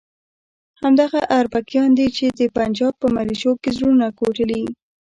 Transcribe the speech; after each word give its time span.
همدغه 0.81 1.19
اربکیان 1.37 1.89
دي 1.97 2.07
چې 2.17 2.25
د 2.39 2.41
پنجاب 2.57 2.93
په 3.01 3.07
ملیشو 3.15 3.51
کې 3.61 3.69
زړونه 3.77 4.05
کوټلي. 4.19 4.63